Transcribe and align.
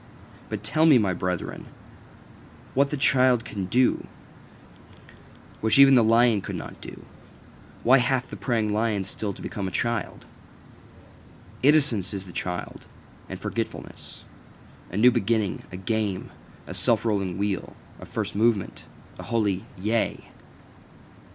But 0.49 0.63
tell 0.63 0.87
me, 0.87 0.97
my 0.97 1.13
brethren, 1.13 1.67
what 2.73 2.89
the 2.89 2.97
child 2.97 3.45
can 3.45 3.65
do, 3.67 4.07
which 5.59 5.77
even 5.77 5.93
the 5.93 6.03
lion 6.03 6.41
could 6.41 6.55
not 6.55 6.81
do? 6.81 7.05
Why 7.83 7.99
hath 7.99 8.31
the 8.31 8.35
preying 8.35 8.73
lion 8.73 9.03
still 9.03 9.31
to 9.31 9.43
become 9.43 9.67
a 9.67 9.77
child? 9.77 10.25
Innocence 11.61 12.15
is 12.15 12.25
the 12.25 12.33
child, 12.33 12.87
and 13.29 13.39
forgetfulness, 13.39 14.23
a 14.91 14.97
new 14.97 15.11
beginning, 15.11 15.61
a 15.71 15.77
game, 15.77 16.31
a 16.65 16.73
self 16.73 17.05
rolling 17.05 17.37
wheel, 17.37 17.75
a 17.99 18.07
first 18.07 18.33
movement, 18.33 18.85
a 19.19 19.23
holy 19.25 19.65
Yea. 19.77 20.31